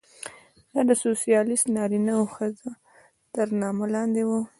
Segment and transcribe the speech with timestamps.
[0.73, 2.69] دا د سوسیالېست نارینه او ښځه
[3.33, 4.39] تر نامه لاندې وه.